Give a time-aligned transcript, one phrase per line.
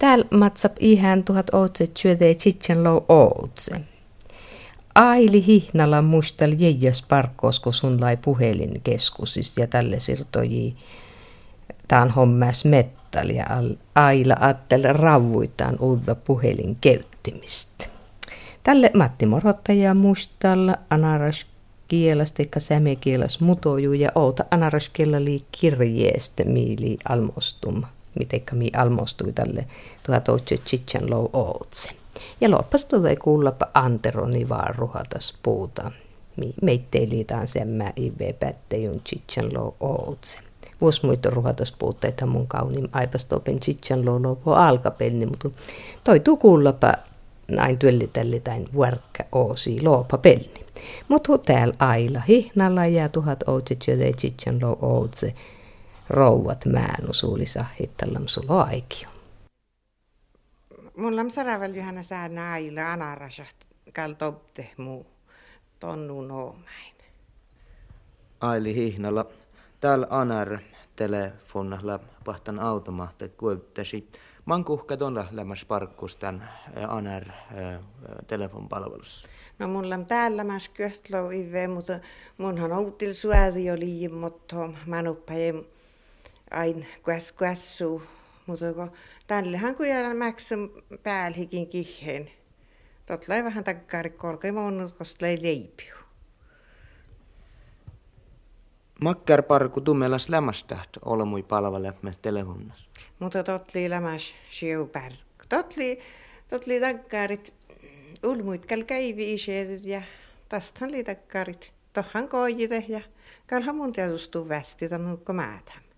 [0.00, 3.80] Täällä matsap ihan tuhat ootse työtä sitten lou ootse.
[4.94, 10.76] Aili hihnalla muistel jäjäs parkkoos, kun sun lai puhelinkeskusis ja tälle sirtoji
[11.88, 13.46] taan hommas mettali ja
[13.94, 17.86] aila attele ravuitaan uutta puhelin käyttimistä.
[18.62, 21.46] Tälle Matti Morottaja muistalla anaras
[21.88, 24.90] kielas teikka sämekielas mutoju ja outa anaras
[25.52, 27.82] kirjeestä miili almostum.
[28.18, 29.66] Mitenkä mi almostui tälle
[30.06, 31.90] tuhat ootse chichan lou ootse.
[32.40, 35.90] Ja loppas tulee kuullapa Anteroni vaan ruhatas puuta.
[36.62, 40.38] Meitteilitaan semmä ive pättejun chichan lo ootse.
[40.80, 45.48] Vuos muita ruhatas puutteita mun kaunim aipastopen chichan lo lopo alkapelni, mutta
[46.24, 46.92] tuu kuullapa
[47.50, 50.64] näin työllitäli tain vuorkka oosi loopa pelni.
[51.08, 55.34] Mutta täällä aila hihnalla ja tuhat ootse tjöde chichan lo ootse
[56.10, 59.08] rouvat määnu suulisa hittallam sulo aikio.
[60.96, 63.56] Mulla on saravel johana sää naila anarasat
[63.92, 65.06] kal topte muu
[65.80, 66.94] tonnu noomain.
[68.40, 69.26] Aili hihnalla.
[69.80, 70.58] Täällä anar
[70.96, 74.08] telefonalla pahtan automaatte kuittasi.
[74.44, 76.48] Man kuhka tonra lämmäs parkkus tän
[76.88, 77.24] anar
[78.26, 79.28] telefonpalvelussa.
[79.58, 81.98] No mulla on täällä mä köhtlo ive, mutta
[82.38, 84.56] munhan outil suädi oli mutta
[84.86, 85.64] manuppajem
[86.50, 88.02] ain kuäs kuässu.
[88.46, 88.92] Mutta kun
[89.26, 90.70] tällähän kun jäädä mäksän
[91.02, 92.30] päälhikin kiheen.
[93.06, 95.94] Tot lai vähän takkari kolkei monut, koska lai leipiu.
[99.00, 102.88] Makkar parku tummelas lämmästäht olemui palvelemme telefonnas.
[103.18, 105.12] Mutta tot li lämmäs siu pär.
[105.48, 105.98] Tot li,
[106.48, 107.54] tot li takkarit
[108.24, 110.02] ulmuit kal käivi iseedet ja
[110.48, 111.72] tästähän li takkarit.
[111.92, 113.00] Tohan koijite ja
[113.46, 115.89] kalhan mun tietustuu västi tämän määtän.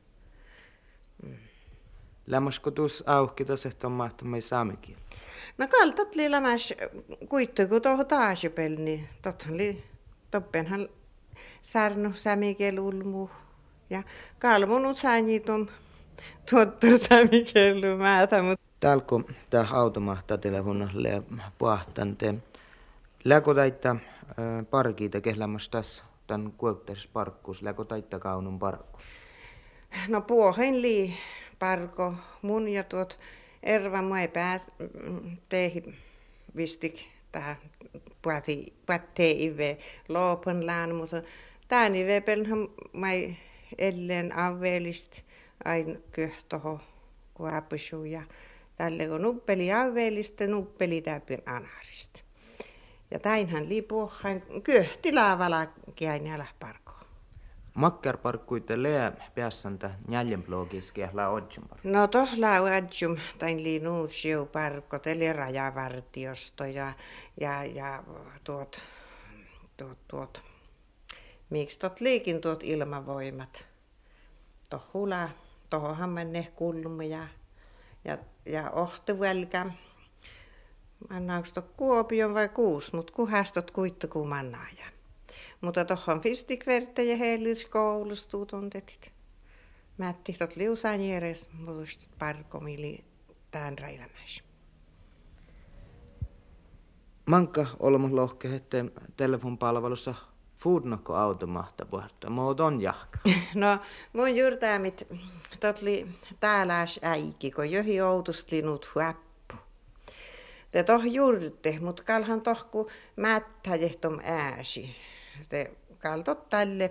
[2.33, 2.35] Mm.
[2.35, 4.97] Lämmäskö tuus auki tässä, on mahtamai saamikin?
[5.59, 6.75] No kaltat li lämmäs
[7.29, 9.85] kuittu, kun tuohon taasipel, niin tothan li
[10.31, 10.89] toppenhan
[11.63, 13.29] särnu sämikel ulmu.
[13.91, 14.03] Ja
[14.39, 15.71] kalmunut saanjitun
[16.51, 18.43] tuottu sämikellu määtä.
[18.43, 18.61] Mut...
[18.81, 21.23] Täällä kun tämä automahta telefonille
[21.59, 22.35] puhtan te
[23.25, 23.97] läkö taita
[24.71, 26.53] parkiita kehlämässä tässä tämän
[27.13, 28.99] parkkus, läkö taita kaunun parkku?
[30.09, 31.15] No puohen lii
[31.63, 33.19] parko mun ja tuot
[33.63, 34.63] Erva mua ei pääs
[35.49, 35.97] teihin
[36.57, 37.01] vistik
[37.33, 37.57] tähän
[38.23, 39.79] puhati puhattee ive
[40.09, 41.23] loopan lään, mutta
[41.69, 43.37] tämän ive pelhän mai
[43.79, 45.21] ellen avvelist
[45.65, 46.81] ain köhtoho
[47.35, 48.23] kuapusu ja
[48.77, 52.21] tälle kun nuppeli avvelista nuppeli täpin anarista.
[53.11, 56.82] Ja täinhän lipuhan köhti laavala kiain ja Makkar
[58.23, 64.99] parkkuitte lää päässäntä njäljen blogiski la odjum No toh la odjum tain li nuutsiu parkko
[64.99, 66.93] teli rajavartiosto ja,
[67.41, 68.05] ja, ja
[68.45, 68.81] tuot,
[69.77, 70.43] tuot, tuot,
[71.51, 73.65] miksi tot liikin tuot ilmavoimat.
[74.71, 75.29] Toh hula,
[75.71, 77.27] tohohan menne kulmu ja,
[78.05, 79.67] ja, ja ohtuvelkä.
[81.11, 84.92] Mannaaks Kuopion vai kuus, mut kuhastot kuittu ku mannaaja.
[85.63, 89.13] Mutta tuohon fistikverte ja heilis koulustu tuntetit.
[89.99, 93.05] Mätti tot liusaan järjes, muistit parkomili
[93.51, 94.43] tämän railamäis.
[97.27, 98.85] Manka olemme lohke, että
[99.17, 100.15] telefonpalvelussa
[100.59, 103.19] Foodnokko automahta puhta, muut on jahka.
[103.55, 103.79] No,
[104.13, 105.09] mun juurtaamit
[105.61, 106.07] totli
[106.41, 109.55] täälääs äiki, kun johi outuslinut huappu.
[110.71, 114.97] Te toh juurte, mut kalhan tohku mättäjehtom ääsi
[115.49, 116.91] te kaltot tälle,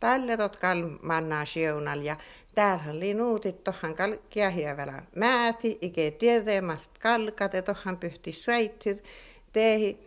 [0.00, 2.16] tälle tot kal mannaa siunal ja
[2.54, 9.04] täällähän oli nuutit tohan kal kiahjävälä määti, ike tieteemast kalkat ja tohan pyhti suitsit,
[9.52, 9.98] tehi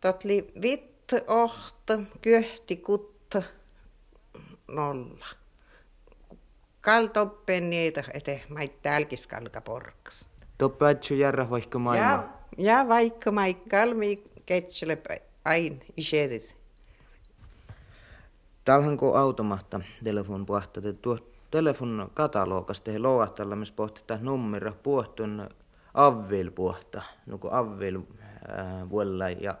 [0.00, 3.34] totli vitt oht, kyhti kut
[4.68, 5.26] nolla.
[6.80, 10.28] Kaltoppen niitä, ete mait täälkis kalka porkas.
[10.58, 12.08] Toppaatsu järra vaikka maailma.
[12.08, 12.28] Ja,
[12.58, 14.96] ja vaikka maikka mi ketsele
[15.44, 16.56] ain isedit.
[18.64, 21.18] Talhan kun automahta telefon puhtaa, tuo
[21.50, 25.48] telefon katalogasta he louahtalla, missä pohtitaan numero puhtun
[25.94, 28.00] avvil puhta, nuku avvil
[28.90, 29.54] vuella ja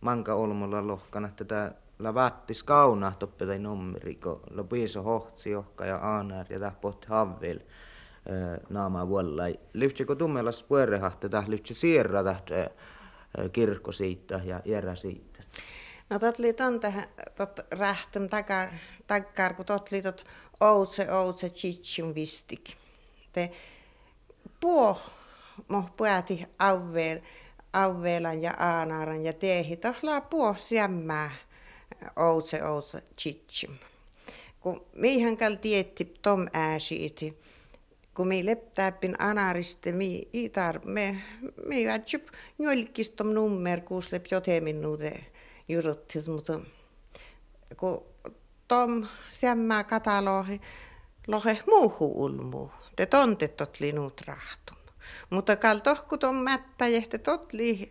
[0.00, 5.96] manka olmulla lohkana tätä la vattis kauna toppe nummeri, kun la piiso hohtsi johka ja
[5.96, 7.58] aanar ja täh pohti avvil
[8.68, 9.42] naama vuella.
[9.72, 12.50] Lyhtsiko tummelas puerehahte täh lyhtsä siirra täht
[13.52, 15.42] kirkko siitä ja järä siitä?
[16.10, 18.68] No tot li ton tähän, tot rähtön takar,
[19.06, 20.24] takar kun tot li tot
[20.60, 22.70] outse outse chitsum vistik.
[23.32, 23.50] Te
[24.60, 24.98] puo,
[25.68, 27.20] mo puäti avveel,
[27.72, 31.30] avveelan ja aanaaran ja teehi tohlaa puo siemmää
[32.16, 33.70] outse outse chitchim.
[34.60, 37.38] Kun miihän kal tietti tom ääsiiti,
[38.14, 41.22] kun mi leptääpin anariste mi itar me
[41.66, 42.28] me jätsyp
[42.58, 45.24] njolkistom nummer kuuslep jote minuute
[45.68, 46.60] juruttis mutta
[47.76, 48.04] kun
[48.68, 50.60] tom siemmää katalohi
[51.26, 54.76] lohe muuhu ulmu te tontet tot linut rahtum.
[55.30, 57.90] Mutta kal tohku tom mättä jehte tot li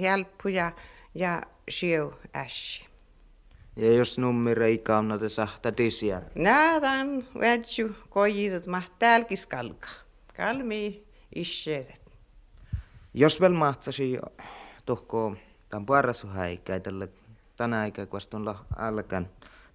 [0.00, 0.72] helppuja
[1.14, 2.86] ja sieu ässi
[3.76, 6.22] ja jos nummira ei kannata sahta tisiä.
[6.34, 7.24] Näädän
[8.08, 9.88] kojitut maht täälkis kalka.
[10.36, 11.04] Kalmi
[11.34, 12.04] isseet.
[13.14, 14.18] Jos vielä mahtsasi
[14.86, 15.36] tuhko
[15.68, 17.08] tämän parasu häikä tälle
[17.56, 19.28] tänä aikaa kun on alkan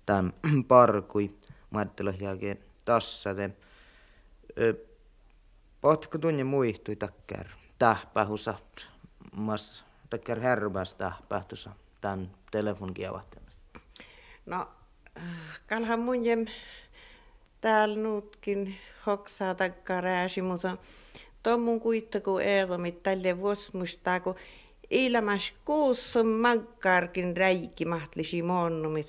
[0.05, 0.33] tämän
[0.67, 1.31] parkui
[1.69, 3.49] maattelo jälkeen tassate.
[5.81, 7.45] Pohtiko tunne muihtui takkar
[7.79, 8.53] tähpähusa
[9.31, 11.71] mas takkar härväs tähpähtusa
[12.01, 13.48] tämän telefonkiavatten.
[14.49, 14.67] No,
[15.67, 16.45] kalhan mun jem
[17.61, 18.75] täällä nuutkin
[19.05, 20.77] hoksaa takkaa rääsi, mutta
[21.43, 24.35] tommun kuittaku eelomit tälle vuosmustaa, kun
[24.89, 29.07] ilmas kuussa magkarkin räikki mahtlisi moonnumit.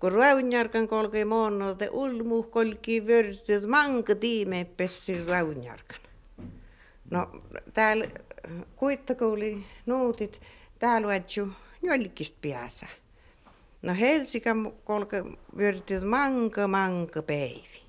[0.00, 6.00] Kun raunjarkan kolkei moonno, te ulmu kolki vörstyt manka tiime pessi raunjarkan.
[7.10, 7.30] No,
[7.74, 8.06] täällä
[8.76, 10.40] kuittakouli nuutit,
[10.78, 12.86] täällä on jolkist päässä.
[13.84, 14.50] No Helsinki
[14.84, 15.24] kolke
[15.56, 17.82] vyörytti manka manka päivi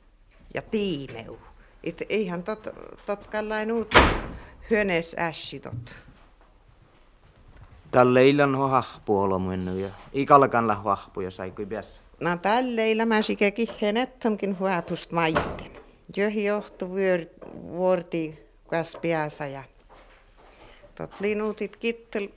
[0.54, 1.38] ja tiimeu.
[1.84, 2.68] Et eihän tot,
[3.06, 3.96] tot kallain uut
[4.70, 5.96] hyönes ässi tot.
[7.92, 12.02] Tälle illan ho hahpu olomuennu ja ikalkan la hahpu ja sai kui pias.
[12.20, 15.72] No tälle illa mä sikä kihen ettomkin huapust maitten.
[16.18, 17.26] Johi johtu vyör,
[17.72, 18.98] vuorti kas
[19.52, 19.64] ja
[20.96, 22.28] tot linutit kittel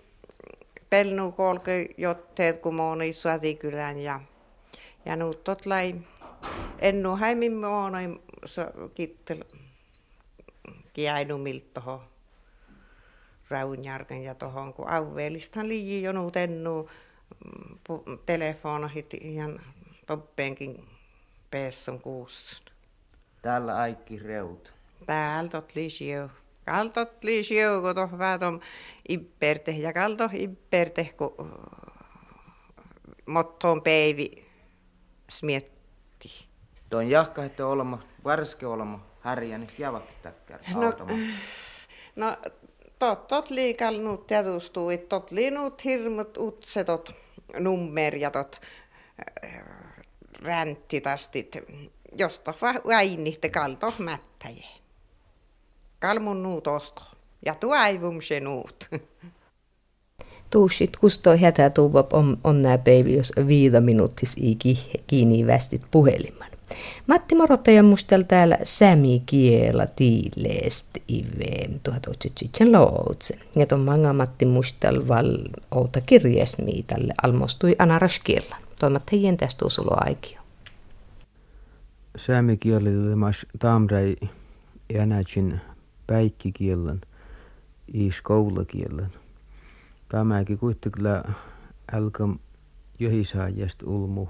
[0.90, 4.20] pelnu kolke jotteet kun mooni Suotikylän ja
[5.05, 5.94] ja nuut tot lai
[6.79, 8.20] ennu häimin moonoi
[8.94, 9.44] kittel
[10.93, 12.02] kiainumilta toho
[13.50, 16.90] Raunjärken ja tohon kun auveelistan liiji jo nuut ennu
[17.44, 19.61] mm, telefonahit ihan
[20.06, 20.88] toppeenkin
[21.50, 22.62] peesson kuussa.
[23.43, 24.73] Täällä aikki reut.
[25.06, 26.31] Täällä tot lisio
[26.69, 27.20] kaltot
[27.94, 28.61] toh väätom
[29.09, 31.35] ipperte ja kalto ipperte ku
[33.26, 34.44] mottoon peivi
[35.31, 36.49] smietti.
[36.91, 40.93] Tuon jahka, että olmo, varske olmo, härjä, niin javat täkkär, no,
[42.17, 42.37] no,
[42.99, 47.14] tot, tot liikal nuut tietustuu, tot linut hirmut utsetot
[47.59, 48.61] nummerjatot
[50.43, 51.56] ränttitastit,
[52.19, 52.55] josta
[52.87, 54.67] väinnitte kalto mättäjä
[56.00, 57.03] kalmun nuut osko.
[57.47, 58.89] Ja tuaivum se nuut.
[60.50, 64.59] Tuusit kustoi hätä tuuvap on, on nää päivi, jos viida minuuttis i
[65.06, 66.49] kiinni västit puhelimman.
[67.06, 73.39] Matti Morottaja mustel täällä sämi kiela tiileest ive 1800 lootsen.
[73.56, 75.39] Ja ton manga Matti mustel val
[75.71, 78.62] outa kirjesmi tälle almostui anaraskielan.
[78.81, 80.41] Toimat heidän tästä aikio.
[82.17, 82.91] Säämi kieli
[83.59, 84.17] tamrei
[84.91, 85.61] enäkin
[86.08, 87.00] päikkikielen
[87.94, 89.12] i skoulakielen.
[90.09, 91.04] Tämäkin kuitenkin
[91.92, 92.38] alkam
[92.99, 94.26] johisaajasta ulmu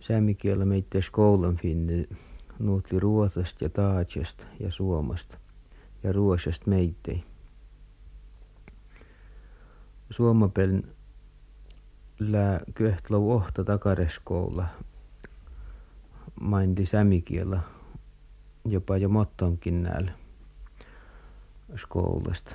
[0.00, 2.06] säämikielä meitä skoulan finne
[2.58, 5.38] nuutli ruotsasta ja taatsesta ja suomasta
[6.02, 7.24] ja ruosasta meitei.
[10.10, 10.86] Suomapelin
[12.18, 14.66] lää köhtlau ohta takareskoula
[16.40, 17.60] maindi sämikielä
[18.64, 20.12] jopa jo mottonkin näillä
[21.76, 22.54] skoulasta.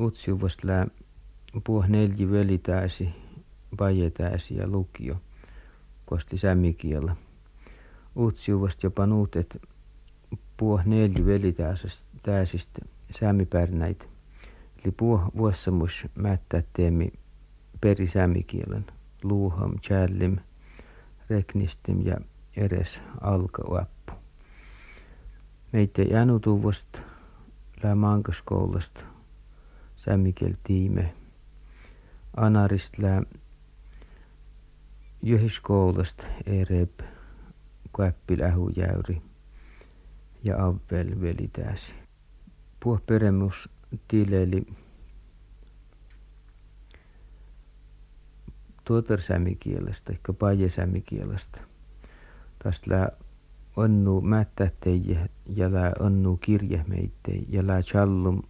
[0.00, 0.86] Utsjuvasta lää
[1.64, 3.08] puh neljä velitääsi,
[3.76, 5.16] pajetääsi ja lukio,
[6.06, 7.16] kosti sämmikielä.
[8.16, 9.62] Utsjuvasta jopa nuutet
[10.56, 12.80] puh neljä velitääsistä
[13.20, 14.04] sämmipärnäitä.
[14.84, 17.12] Eli puh vuossamus mättää teemi
[17.80, 18.86] perisämmikielen,
[19.22, 20.36] luuham, challim,
[21.30, 22.16] reknistim ja
[22.56, 23.99] edes alkauappu.
[25.72, 26.98] Meitä jänutuvasta
[27.82, 29.00] lää mankaskoulasta
[29.96, 31.14] sämmikel tiime.
[32.36, 33.22] Anarist lää
[35.22, 37.00] jöhiskoulasta ereb
[37.96, 39.22] käppil ähujäyri
[40.42, 41.92] ja avvel velitääsi.
[42.80, 43.68] Puh peremus
[44.08, 44.66] tileli
[48.84, 51.60] tuotarsämikielestä, ehkä pajesämikielestä.
[52.62, 53.10] Tästä lää
[53.76, 58.42] onnu mättättejä ja lää onnu kirje meittei ja lää challum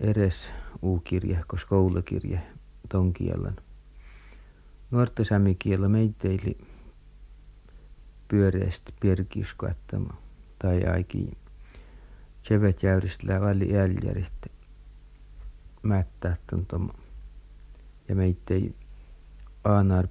[0.00, 2.40] eres u-kirje, koska koulukirje
[2.88, 3.56] ton kielen.
[4.90, 6.58] Nuorten kielä meitteili
[8.28, 10.14] pyöreästi pirkiskoettama
[10.58, 11.36] tai aikin
[12.44, 14.46] Chevet jäyristä lää väli jäljäristä
[15.82, 16.94] mättää tuntoma
[18.08, 18.74] ja meittei
[19.64, 20.08] aanar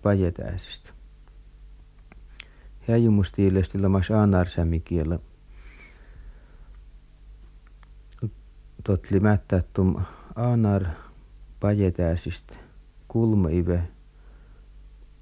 [2.87, 2.91] pajetääsistä.
[2.93, 5.19] Häijumustiilesti lamas aanar sämikielä.
[8.83, 9.95] Totli mättää tum
[11.59, 12.55] pajetääsistä
[13.07, 13.83] kulma ive,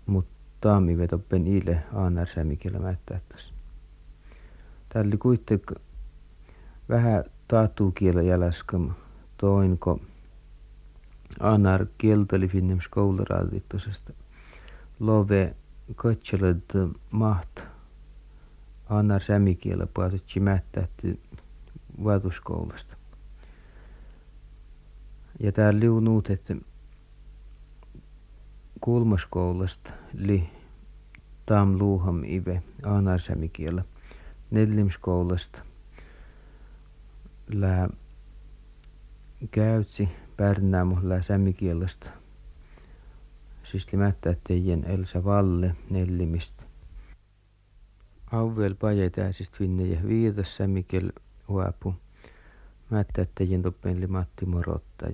[0.05, 1.83] mutta taamive toppen ile
[2.79, 3.53] mättää tässä.
[4.93, 5.77] Tälli kuitenkin
[6.89, 8.93] vähän taattuu kielä jäläskam
[9.37, 9.99] toinko
[11.39, 14.13] anar kielteli finnem skoularaadittusesta.
[14.99, 15.55] Love
[15.98, 16.62] kötselöd
[17.12, 17.60] maht
[18.89, 21.19] anar sämikielä puhutetsi mättähti
[22.03, 22.96] vaatuskoulasta.
[25.39, 26.55] Ja täällä liunuut, että
[28.81, 30.50] kulmaskoulasta li
[31.46, 33.84] tam luuham ive anar sämikielä.
[34.51, 35.60] Nellimskoulasta
[37.53, 37.89] lää
[39.51, 41.22] käytsi Pärnäämu lää
[43.91, 46.63] limättä teidän Elsa Valle nellimistä.
[48.31, 51.11] Auvel pajetääsistä finne ja viitas sämmikiel
[51.47, 51.95] huopu.
[52.89, 55.05] Mättä teidän toppen Matti Morotta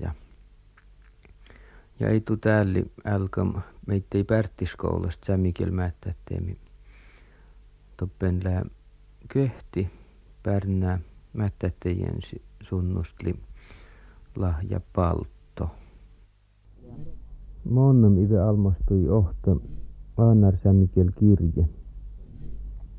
[1.99, 6.57] ja ei tu täällä älkam meittei pärttiskoulasta sämmikiel mättä teemi.
[7.97, 8.65] Toppen lää
[9.27, 9.89] köhti
[10.43, 10.99] pärnää
[11.33, 12.19] mättättäjien
[12.63, 13.35] sunnustli
[14.35, 15.34] lahja paltto.
[17.65, 19.55] Ive almastui ohta
[20.17, 21.67] Aanar Sämikel kirje.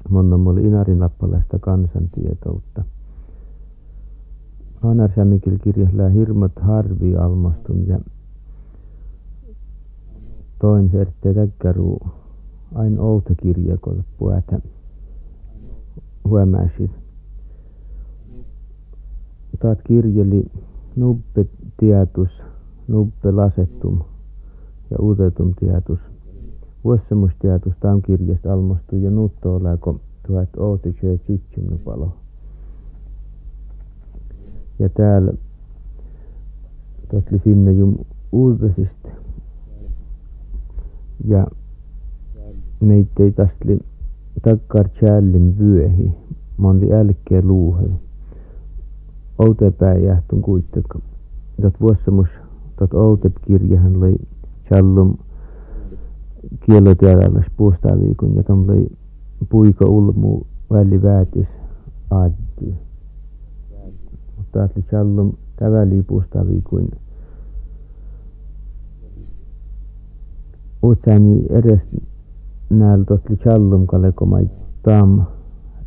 [0.08, 2.84] Monnam oli Inarin lappalaista kansantietoutta.
[4.82, 8.00] Aanar Sämikel kirje lää hirmat harvi almastum ja
[10.60, 12.00] toin serte täkkäruu
[12.74, 14.60] ain outa kirjakolle puätä
[16.24, 16.90] huomäisit
[19.58, 20.50] taat kirjeli
[20.96, 21.46] nubbe
[21.76, 22.30] tietus,
[22.88, 24.00] nubbe lasettum
[24.90, 25.98] ja uutetum tietus.
[27.80, 30.48] Tam kirjasta almastui ja nutto oleko tuhat
[31.22, 32.12] tsitsumnu palo.
[34.78, 35.32] Ja täällä
[37.10, 37.98] tosli finne jum
[38.32, 39.08] uutisista.
[41.24, 41.46] Ja
[42.80, 43.64] meittei tästä
[44.42, 46.12] takkar chällin vyöhi.
[46.58, 48.00] Mä oli älkeä luuhelu
[49.38, 51.04] outepäin jähtun kuitenkaan.
[51.62, 52.28] Tot vuossamus,
[52.78, 54.16] tot outep kirjahan oli
[54.68, 55.16] challum
[56.66, 58.86] kielotielallas puustaviikun ja tom oli
[59.48, 61.46] puiko ulmu väli väätis
[62.10, 62.74] addi.
[64.36, 66.88] Mutta atli challum täväli puustaviikun
[70.82, 71.80] Utsani edes
[72.70, 74.50] näillä totli challum kalekomai
[74.82, 75.22] tam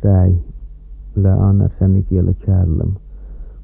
[0.02, 0.34] räi
[1.16, 2.94] lä annar sämikielä challum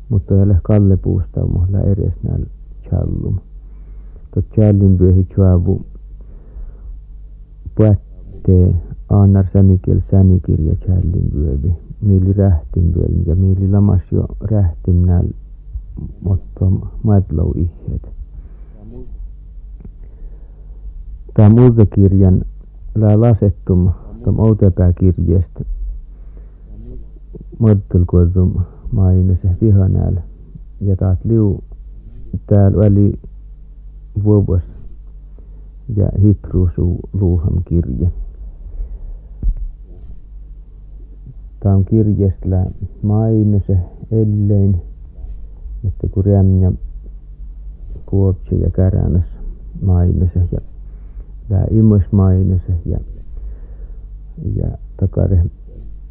[0.09, 2.47] mutta ei ole Kalle Puustamolla edes näillä
[2.89, 3.39] challum.
[4.37, 5.87] Tot challin vyöhi chuavu
[7.75, 8.75] puättee
[9.09, 11.73] aannar sämikiel sänikirja challin vyövi.
[12.01, 15.35] Mieli rähtin vyölin ja mieli lamas jo rähtin näillä
[16.21, 16.65] mutta
[17.03, 18.11] madlou ihet.
[21.35, 22.45] Tämä multakirjan
[22.95, 23.91] lää lasettum
[24.25, 25.65] tom outepääkirjasta
[27.59, 28.55] moddelkoitum
[29.43, 30.23] se vihanäällä.
[30.81, 31.65] Ja taat liu
[32.47, 33.13] täällä oli
[34.25, 34.63] vuovas
[35.97, 38.11] ja hitruusu luuham kirje.
[41.61, 42.51] Tämä on kirjasta
[43.67, 43.79] se
[44.11, 44.83] ellein,
[45.85, 46.73] että kun rämjä
[48.07, 49.25] kuopse ja käränäs
[50.35, 50.61] se ja
[51.49, 52.03] tämä imus
[52.67, 52.99] se ja
[54.57, 54.69] ja
[55.01, 55.45] takare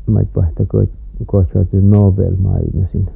[0.08, 0.90] mait pahtakoit
[1.26, 3.10] kohtautui Nobel mainasin.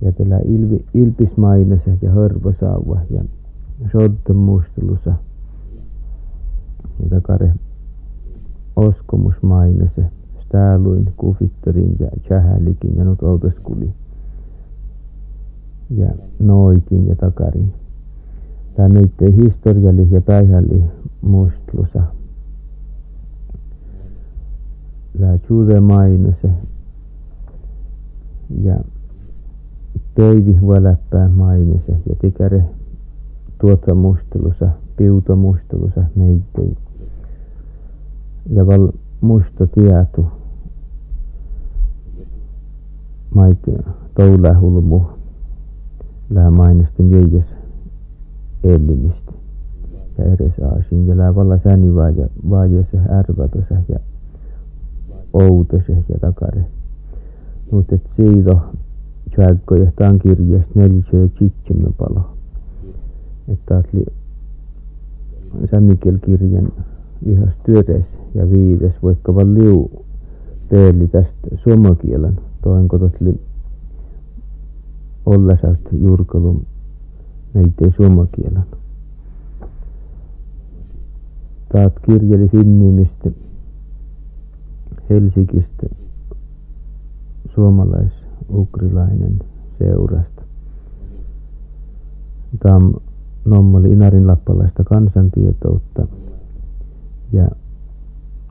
[0.00, 3.24] Ja tällä ilvi, ilpis mainase ja hörvosauva ja
[3.92, 5.14] sodden muistelussa.
[7.02, 7.54] Ja takare
[8.76, 10.04] oskomus mainase.
[10.46, 13.92] Stääluin, kufitterin ja tsähälikin ja nyt outoskuli.
[15.90, 17.72] Ja noikin ja takarin.
[18.76, 20.82] Tämä meittei historialli ja päihälli
[21.22, 22.02] muistelussa
[25.18, 26.50] la jude mainose
[28.62, 28.76] ja
[30.14, 32.64] pöivi huoläppää mainose ja tikäre
[33.58, 34.68] tuota mustelusa,
[35.36, 36.76] mustelusa meittei.
[38.50, 38.88] Ja val
[39.20, 40.26] musta tietu
[43.34, 43.58] mait
[44.14, 45.02] toula hulmu
[46.30, 47.46] lää mainostin jäijäs
[48.64, 49.32] elimistä
[50.18, 53.98] ja edes aasin ja lää valla säni vaaja vaajose ärvätösä ja
[55.32, 56.64] outose ja takare.
[57.70, 58.56] Mutta siitä
[59.36, 61.90] tjäkko ja tämän kirjasta neljä ja tsitsemme
[63.48, 64.04] Että oli
[65.70, 66.72] sämmikel kirjan
[67.26, 69.90] vihas työres ja viides voikka vaan liu
[70.68, 73.40] peeli tästä suomakielen toinko totli
[75.26, 76.60] ollasaut juurkalum
[77.54, 78.64] meitä suomakielen.
[81.72, 83.30] Taat kirjeli sinnimistä
[85.10, 85.86] Helsingistä
[87.54, 89.38] suomalais-ukrilainen
[89.78, 90.42] seurasta.
[92.58, 92.90] Tämä
[93.46, 96.06] nommoli Inarin lappalaista kansantietoutta
[97.32, 97.48] ja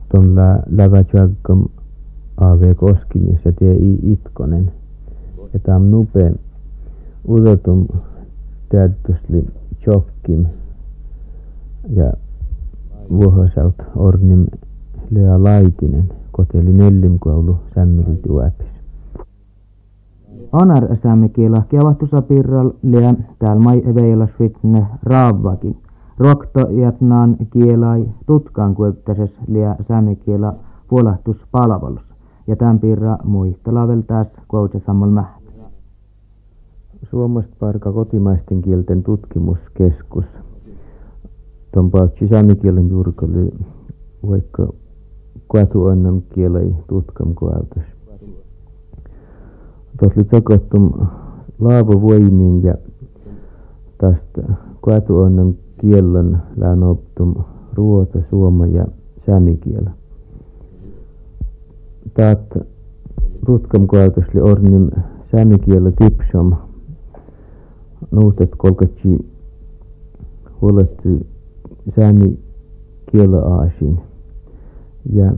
[0.08, 1.64] tuon lä lävätjäkkam
[2.36, 2.74] A.V.
[2.74, 3.98] Koskimis ja T.I.
[4.12, 4.72] Itkonen.
[5.52, 6.32] Ja tämä on nupe
[7.28, 7.86] udotum
[8.68, 9.46] täyttösli
[9.84, 10.46] chokkim
[11.90, 12.12] ja
[13.10, 14.46] vuohosaut ornim
[15.10, 18.75] Lea Laitinen koteli nellimkoulu sämmilti uäpis.
[20.52, 25.76] Anar sämmikiela kiavahtusapirral lea täällä mai veilasvitne raavvaki.
[26.18, 30.54] Rokto jätnaan kielai tutkaan kueptäses lea sämmikiela
[30.88, 32.02] puolahtuspalvelus.
[32.46, 35.46] Ja tämän pirra muistelavel taas koutsa sammal mäht.
[37.10, 40.24] Suomesta parka kotimaisten kielten tutkimuskeskus.
[41.74, 43.52] Tuon pautsi sämmikielen juurkalle
[44.30, 44.68] vaikka
[45.48, 47.34] kuatu annam kielei tutkam.
[49.98, 50.92] Tuossa takottum
[51.58, 52.74] laavovoimiin ja
[53.98, 57.34] tästä kuatu annam kielen lään optum
[57.74, 58.86] ruota, suoma ja
[59.26, 59.90] sämikielä.
[62.14, 62.58] Taat
[63.46, 64.90] tutkam kuautasli ornim
[65.32, 66.52] sämikielä tipsom
[68.10, 69.26] nuutet kolkatsi
[70.60, 71.08] huolettu
[71.96, 72.38] sämi
[73.10, 74.00] kielä aasiin
[75.12, 75.34] ja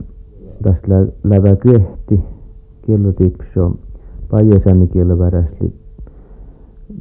[0.63, 2.19] tästä lä lävä kyehti
[2.87, 3.71] kello tipso
[4.31, 5.73] pajesami kello väräsli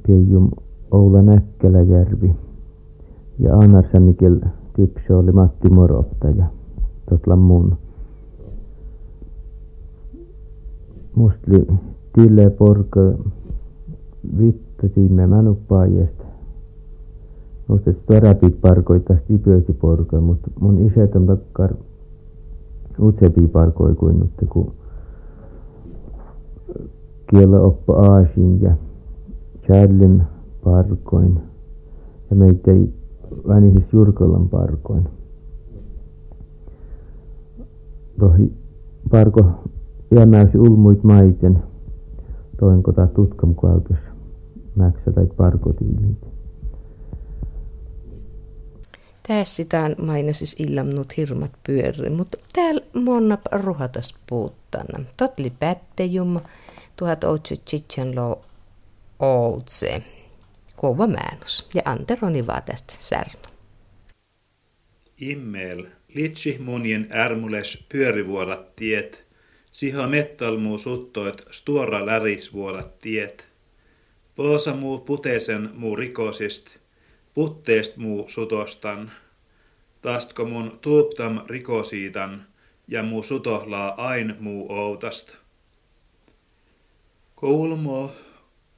[0.06, 0.50] piejum
[0.90, 2.34] Oula Näkkäläjärvi
[3.38, 4.40] ja Anarsämikel
[4.76, 6.46] tipso oli Matti Morottaja
[7.10, 7.76] totla mun.
[11.14, 11.66] Mustli
[12.12, 13.00] Tille Porka
[14.38, 16.24] vitta tiime mänupaajasta.
[17.68, 21.74] Mutta terapit parkoitas tipöyti porka, mutta mun isät on takkar
[23.00, 24.72] utsepi parkoi kuin nutte ku
[27.30, 28.76] kielo oppa aasin ja
[29.66, 30.20] Charlim
[30.64, 31.40] parkoin
[32.30, 32.92] ja meitä ei
[33.48, 35.08] vänihis Jurkolan parkoin.
[38.20, 38.52] Tohi
[39.10, 39.44] parko
[40.10, 41.62] jäämäysi ulmuit maiten
[42.60, 43.96] toin kota tutkam kuautus
[44.76, 46.37] mäksä tai parkotiimit.
[49.28, 55.04] Tässä tämän mainosis illamnut hirmat pyöri, mutta täällä monna ruhatas puuttana.
[55.16, 56.40] Totli pättejum,
[56.96, 57.72] tuhat otsut
[58.14, 58.44] lo
[59.18, 60.02] outse.
[60.76, 61.70] Kova määnus.
[61.74, 63.48] Ja Anteroni vaan tästä särnu.
[65.20, 69.24] Immel, litsi munien ärmules pyörivuorat tiet,
[69.72, 73.48] siha mettalmuu suttoit stuora lärisvuorat tiet.
[74.34, 76.77] Poosa muu puteisen muu rikosist,
[77.38, 79.10] putteest muu sutostan,
[80.02, 82.46] tastko mun tuuptam rikosiitan
[82.88, 85.32] ja muu sutohlaa ain muu outasta.
[87.34, 88.12] Koulmo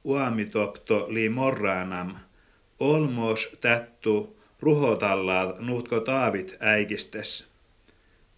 [0.03, 2.15] uamitopto li morraanam,
[2.79, 7.47] olmos tättu ruhotallaat nuutko taavit äikistes.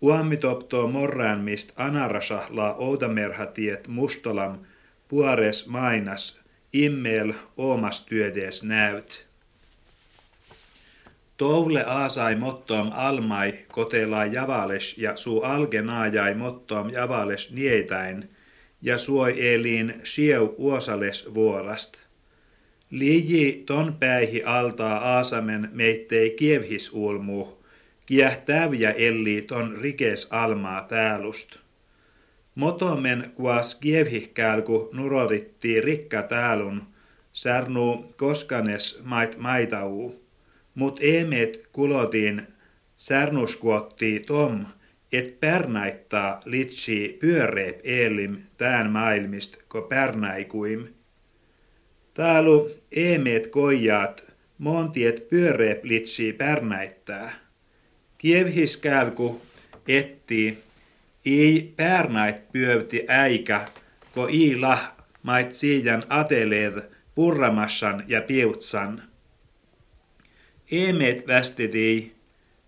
[0.02, 4.58] Uamitopto morraan mist anarasa la outamerhatiet mustolam
[5.08, 6.40] puares mainas
[6.74, 9.33] immel omas työdees näyt.
[11.38, 18.30] Toule aasai mottoam almai kotelaa javales ja suu algenaajai mottoam javales nietäin
[18.82, 21.98] ja suoi eliin sieu uosales vuorast.
[22.90, 27.48] Liiji ton päihi altaa aasamen meittei kievhis ulmu,
[28.06, 31.56] kiähtäviä elli ton rikes almaa täälust.
[32.56, 36.84] Motomen kuas kievhihkälku nurotitti rikka täälun,
[37.34, 40.23] särnu koskanes mait maitau
[40.76, 42.48] mut emet kulotin
[42.96, 44.66] särnuskuotti tom,
[45.12, 50.88] et pärnaittaa litsi pyöreep elim tään maailmist ko pärnaikuim.
[52.14, 54.24] Taalu emet koijaat
[54.58, 57.34] montiet pyöreep litsi pärnäittää.
[58.18, 59.42] Kievhiskälku
[59.88, 60.58] etti
[61.26, 63.68] ei pärnait pyövti äikä,
[64.14, 66.82] ko i lah mait siian ateleed
[67.16, 69.13] purramassan ja piutsan.
[70.74, 72.16] Eemet västiti,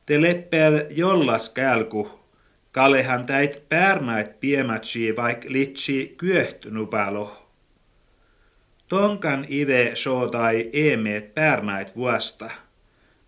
[0.06, 2.10] te leppää jollas kälku,
[2.72, 7.48] kalehan täit pärnait piematsi vaik litsi kyöhtynupalo.
[8.88, 12.50] Tonkan ive sootai eemet pärnait vuosta.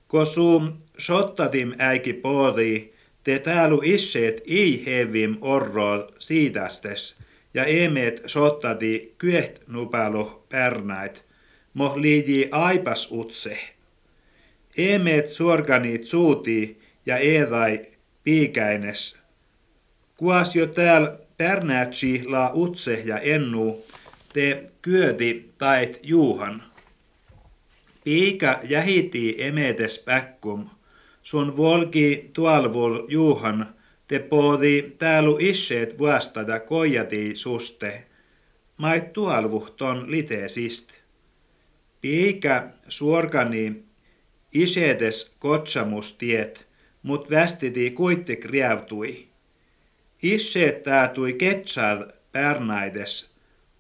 [0.08, 7.16] Kosum sottatim äiki poodi, te täälu isseet ei hevim orro siitästes,
[7.54, 11.26] ja eemet sottati kyöht nupalo pärnait,
[11.74, 13.77] moh liiji aipas utse.
[14.78, 17.86] Eemet suorganit suuti ja eedai
[18.24, 19.18] piikäines.
[20.18, 23.86] Kuas jo tääl pärnäätsi la utse ja ennu,
[24.34, 26.64] te kyöti tait juuhan.
[28.04, 30.70] Piika jähiti emetes päkkum,
[31.24, 33.76] sun volki tualvul juuhan,
[34.08, 38.04] te poodi täälu isseet vuostada koijati suste,
[38.78, 40.92] mait tualvu ton liteesist.
[42.02, 43.87] Piika suorkani
[44.54, 46.68] isetes kotsamustiet,
[47.04, 49.28] mut västiti kuitti kriavtui.
[50.24, 53.30] Isseet täätui ketsad pärnaides,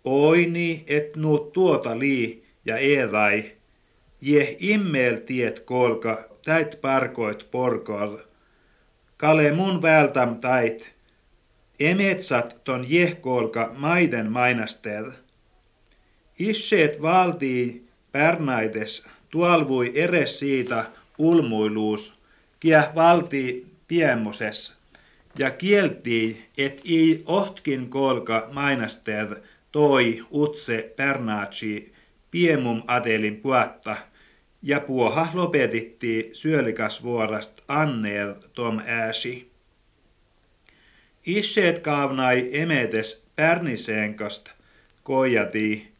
[0.03, 3.51] oini et nuut tuota lii ja eedai,
[4.21, 8.17] je immel tiet kolka, täit parkoit porkol.
[9.17, 10.91] Kale mun vältam tait,
[11.79, 15.11] emetsat ton jehkolka maiden mainastel.
[16.39, 20.85] Isseet valtii pärnaides tuolvui eres siitä
[21.17, 22.13] ulmuiluus,
[22.59, 24.75] kiä valtii piemoses,
[25.39, 29.31] ja kieltii, et ei ohtkin kolka mainastev
[29.71, 31.93] toi utse pärnaatsi
[32.31, 33.97] piemum adelin puatta,
[34.63, 39.51] ja puoha lopetitti syölikasvuorast anneel tom ääsi.
[41.25, 44.49] Isseet kaavnai emetes pärniseenkast
[45.03, 45.91] koijati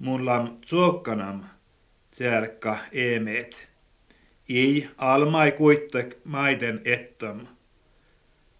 [0.00, 1.44] miitustli, mullam tsuokkanam
[2.16, 3.68] tjärkka emeet.
[4.48, 7.46] Ei almai kuittek maiden ettam.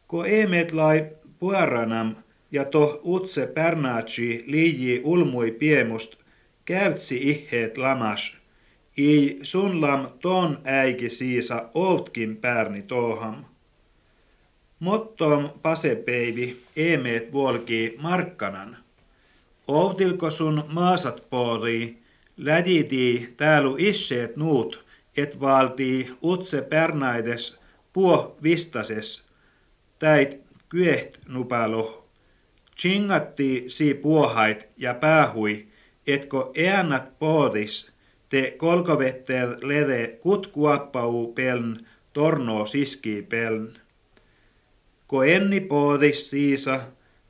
[0.07, 1.07] Ko emet lai
[1.39, 2.15] puaranam
[2.53, 6.17] ja toh utse pärnaatsi liiji ulmui piemust
[6.65, 8.37] käytsi iheet lamas.
[8.99, 13.45] Ei sunlam ton äiki siisa oltkin pärni toham.
[14.81, 18.77] Mottom pasepeivi emeet vuolki markkanan.
[19.71, 21.99] Outilko sun maasat poori,
[22.37, 24.85] läditi täälu isseet nuut,
[25.17, 27.59] et valtii utse pärnaides
[27.93, 29.25] puo vistases,
[29.99, 32.09] täit kyeht nupalo.
[32.77, 35.67] Chingatti si puohait ja päähui,
[36.07, 37.91] etko eannat poodis,
[38.29, 41.77] te kolkovettel lede kutkuappau peln
[42.13, 43.69] torno siski peln.
[45.07, 46.81] Ko enni poodis siisa,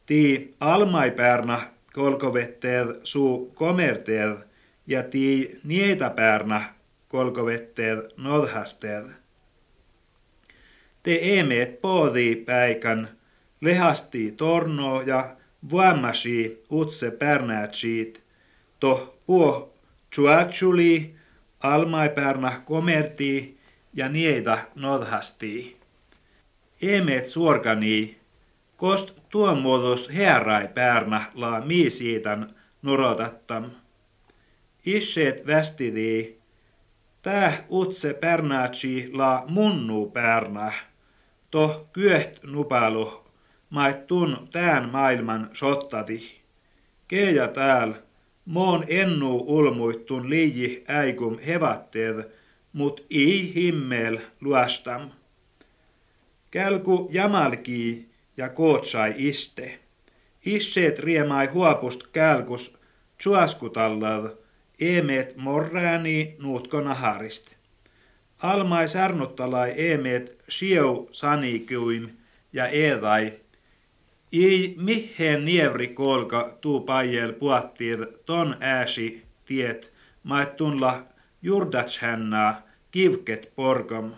[0.07, 1.61] ti almaipärna
[1.95, 4.37] kolkovettel suu komertel
[4.87, 6.63] ja ti nietapärna
[7.09, 9.05] kolkovetteed nodhasteed.
[11.03, 13.09] Te emeet poodi päikän,
[13.61, 15.37] lehasti torno ja
[15.71, 18.23] vuommasi utse pärnäätsiit,
[18.81, 19.75] to puo
[20.15, 21.15] chuachuli,
[21.61, 23.59] almaipärnä komerti
[23.95, 25.77] ja niitä nodhasti.
[26.83, 28.20] Emeet suorkani,
[28.81, 33.65] kost tuon muodos herrai pärnä la miisiitan nurotattam.
[34.87, 36.41] Isseet västidii,
[37.23, 40.73] Täh utse pärnäätsi la munnu pärnä,
[41.51, 43.25] to kyöht nupalu,
[44.07, 46.43] tun tään maailman sottati.
[47.09, 47.93] Keja tääl,
[48.45, 52.31] moon ennu ulmuittun liiji äikum hevatteed,
[52.73, 55.11] mut ei himmel luostam.
[56.51, 59.79] Kälku jamalki ja kootsai iste.
[60.47, 62.79] Isseet riemai huopust kälkus
[63.19, 64.37] tsuaskutallad,
[64.81, 67.57] emet morrääni nuutko naharist.
[68.39, 72.09] Almai särnuttalai emet sieu sanikuim
[72.53, 73.33] ja eedai.
[74.33, 81.07] Ei mihin nievri kolka tuu pajel puattir ton ääsi tiet, maittunla
[81.43, 84.13] jurdatshännää kivket porkom.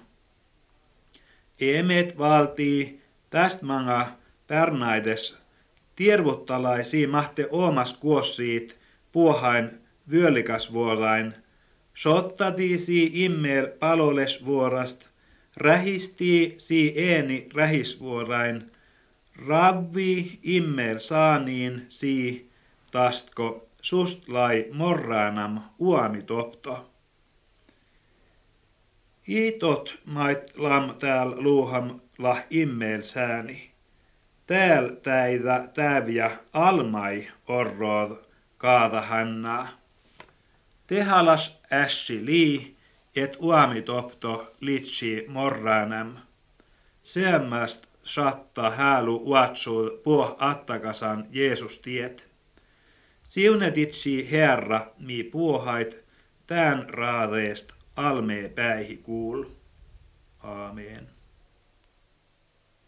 [1.60, 3.01] Emet valtii
[3.32, 4.06] tästä manga
[4.46, 5.38] pärnaides
[5.96, 8.78] tiervuttalaisi mahte omas kuossiit
[9.12, 9.70] puohain
[10.10, 11.34] vyölikasvuorain,
[11.94, 15.08] sottati si immel palolesvuorast,
[15.56, 18.70] rähisti si eeni rähisvuorain,
[19.46, 22.50] ravvi immel saaniin si
[22.90, 26.88] tastko sustlai morraanam uamitopto.
[29.28, 33.72] Iitot mait lam tääl luuham lah immel sääni.
[34.46, 38.16] tääl täitä täviä almai orrood
[38.56, 39.68] kaadahanna.
[40.86, 42.76] Tehalas ässi lii,
[43.16, 46.16] et uamitopto litsi morranam.
[47.02, 52.28] Seämmäst saattaa häälu uatsuu puh attakasan Jeesus tiet.
[53.24, 56.04] Siunetitsi Herra, mi puohait,
[56.46, 59.44] tän raadeest almee päihi kuul.
[60.38, 61.21] Aamen.